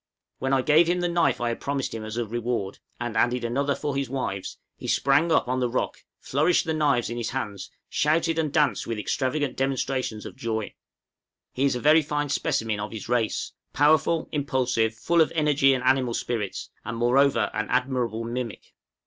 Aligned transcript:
When 0.39 0.51
I 0.51 0.63
gave 0.63 0.87
him 0.87 1.01
the 1.01 1.07
knife 1.07 1.39
I 1.39 1.49
had 1.49 1.59
promised 1.61 1.93
as 1.93 2.15
his 2.15 2.25
reward, 2.27 2.79
and 2.99 3.15
added 3.15 3.43
another 3.45 3.75
for 3.75 3.95
his 3.95 4.09
wives, 4.09 4.57
he 4.75 4.87
sprang 4.87 5.31
up 5.31 5.47
on 5.47 5.59
the 5.59 5.69
rock, 5.69 5.99
flourished 6.19 6.65
the 6.65 6.73
knives 6.73 7.11
in 7.11 7.17
his 7.17 7.29
hands, 7.29 7.69
shouted, 7.87 8.39
and 8.39 8.51
danced 8.51 8.87
with 8.87 8.97
extravagant 8.97 9.55
demonstrations 9.55 10.25
of 10.25 10.35
joy. 10.35 10.73
He 11.51 11.65
is 11.65 11.75
a 11.75 11.79
very 11.79 12.01
fine 12.01 12.29
specimen 12.29 12.79
of 12.79 12.91
his 12.91 13.07
race, 13.09 13.51
powerful, 13.73 14.27
impulsive, 14.31 14.95
full 14.95 15.21
of 15.21 15.31
energy 15.35 15.71
and 15.71 15.83
animal 15.83 16.15
spirits, 16.15 16.71
and 16.83 16.97
moreover 16.97 17.51
an 17.53 17.69
admirable 17.69 18.23
mimic. 18.23 18.73